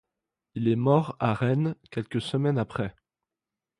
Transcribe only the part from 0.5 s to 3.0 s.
Il est mort à Rennes quelques semaines après.